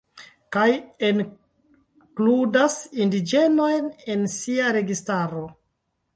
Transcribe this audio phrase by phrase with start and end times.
[0.55, 0.69] Kaj
[1.09, 5.47] enkludas indiĝenojn en sia registaro.